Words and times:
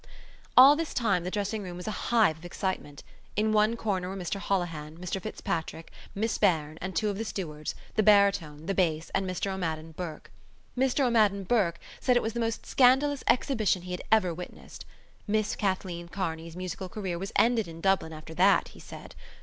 All 0.57 0.75
this 0.75 0.95
time 0.95 1.23
the 1.23 1.29
dressing 1.29 1.61
room 1.61 1.77
was 1.77 1.87
a 1.87 1.91
hive 2.09 2.39
of 2.39 2.43
excitement. 2.43 3.03
In 3.35 3.51
one 3.51 3.77
corner 3.77 4.09
were 4.09 4.17
Mr 4.17 4.37
Holohan, 4.39 4.97
Mr 4.97 5.21
Fitzpatrick, 5.21 5.91
Miss 6.15 6.39
Beirne, 6.39 6.79
two 6.95 7.09
of 7.09 7.19
the 7.19 7.23
stewards, 7.23 7.75
the 7.93 8.01
baritone, 8.01 8.65
the 8.65 8.73
bass, 8.73 9.11
and 9.13 9.29
Mr 9.29 9.51
O'Madden 9.53 9.91
Burke. 9.91 10.31
Mr 10.75 11.01
O'Madden 11.05 11.43
Burke 11.43 11.79
said 11.99 12.17
it 12.17 12.23
was 12.23 12.33
the 12.33 12.39
most 12.39 12.65
scandalous 12.65 13.23
exhibition 13.27 13.83
he 13.83 13.91
had 13.91 14.01
ever 14.11 14.33
witnessed. 14.33 14.87
Miss 15.27 15.55
Kathleen 15.55 16.07
Kearney's 16.07 16.55
musical 16.57 16.89
career 16.89 17.19
was 17.19 17.31
ended 17.35 17.67
in 17.67 17.79
Dublin 17.79 18.11
after 18.11 18.33
that, 18.33 18.69
he 18.69 18.79
said. 18.79 19.13